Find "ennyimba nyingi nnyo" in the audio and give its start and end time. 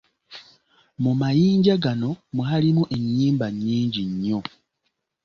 2.95-4.39